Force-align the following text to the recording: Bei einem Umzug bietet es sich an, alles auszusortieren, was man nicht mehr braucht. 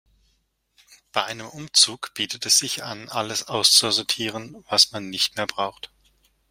Bei 1.11 1.25
einem 1.25 1.47
Umzug 1.47 2.15
bietet 2.15 2.47
es 2.47 2.57
sich 2.57 2.83
an, 2.83 3.07
alles 3.09 3.43
auszusortieren, 3.47 4.65
was 4.67 4.91
man 4.93 5.11
nicht 5.11 5.35
mehr 5.35 5.45
braucht. 5.45 5.91